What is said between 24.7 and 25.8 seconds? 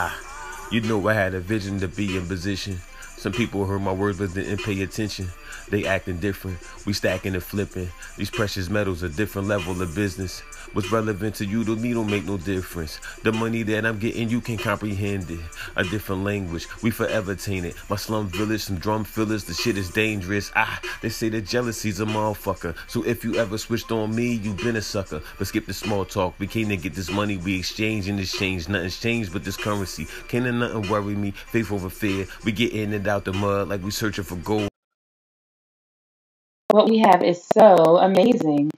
a sucker. But skip the